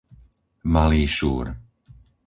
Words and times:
Malý 0.73 1.03
Šúr 1.15 1.47